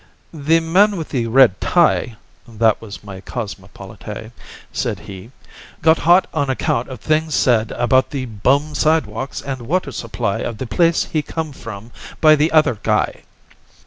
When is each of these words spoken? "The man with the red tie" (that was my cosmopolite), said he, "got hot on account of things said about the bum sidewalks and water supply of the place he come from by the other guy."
"The 0.33 0.59
man 0.61 0.97
with 0.97 1.09
the 1.09 1.27
red 1.27 1.61
tie" 1.61 2.15
(that 2.47 2.81
was 2.81 3.03
my 3.03 3.21
cosmopolite), 3.21 4.31
said 4.73 5.01
he, 5.01 5.29
"got 5.83 5.99
hot 5.99 6.25
on 6.33 6.49
account 6.49 6.89
of 6.89 6.99
things 6.99 7.35
said 7.35 7.69
about 7.73 8.09
the 8.09 8.25
bum 8.25 8.73
sidewalks 8.73 9.43
and 9.43 9.61
water 9.61 9.91
supply 9.91 10.39
of 10.39 10.57
the 10.57 10.65
place 10.65 11.03
he 11.03 11.21
come 11.21 11.51
from 11.51 11.91
by 12.19 12.35
the 12.35 12.51
other 12.51 12.79
guy." 12.81 13.21